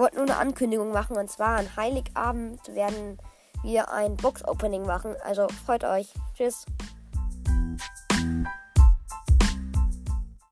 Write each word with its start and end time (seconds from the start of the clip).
wollte 0.00 0.16
nur 0.16 0.24
eine 0.24 0.36
Ankündigung 0.36 0.90
machen. 0.90 1.16
Und 1.16 1.30
zwar 1.30 1.58
an 1.58 1.76
Heiligabend 1.76 2.74
werden 2.74 3.18
wir 3.62 3.92
ein 3.92 4.16
Box-Opening 4.16 4.84
machen. 4.84 5.14
Also 5.24 5.46
freut 5.64 5.84
euch. 5.84 6.12
Tschüss. 6.34 6.64